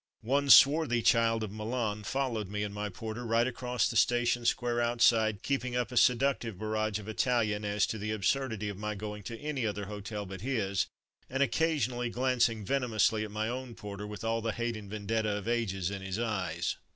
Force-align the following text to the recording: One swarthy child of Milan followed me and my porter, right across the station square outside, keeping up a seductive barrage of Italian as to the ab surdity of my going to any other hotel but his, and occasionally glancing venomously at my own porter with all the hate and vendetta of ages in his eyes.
One 0.23 0.49
swarthy 0.49 1.03
child 1.03 1.43
of 1.43 1.51
Milan 1.51 2.03
followed 2.03 2.49
me 2.49 2.63
and 2.63 2.73
my 2.73 2.89
porter, 2.89 3.23
right 3.23 3.45
across 3.45 3.87
the 3.87 3.95
station 3.95 4.45
square 4.47 4.81
outside, 4.81 5.43
keeping 5.43 5.75
up 5.75 5.91
a 5.91 5.95
seductive 5.95 6.57
barrage 6.57 6.97
of 6.97 7.07
Italian 7.07 7.63
as 7.63 7.85
to 7.85 7.99
the 7.99 8.11
ab 8.11 8.23
surdity 8.23 8.71
of 8.71 8.77
my 8.79 8.95
going 8.95 9.21
to 9.21 9.37
any 9.37 9.63
other 9.67 9.85
hotel 9.85 10.25
but 10.25 10.41
his, 10.41 10.87
and 11.29 11.43
occasionally 11.43 12.09
glancing 12.09 12.65
venomously 12.65 13.23
at 13.23 13.29
my 13.29 13.47
own 13.47 13.75
porter 13.75 14.07
with 14.07 14.23
all 14.23 14.41
the 14.41 14.53
hate 14.53 14.75
and 14.75 14.89
vendetta 14.89 15.35
of 15.37 15.47
ages 15.47 15.91
in 15.91 16.01
his 16.01 16.17
eyes. 16.17 16.77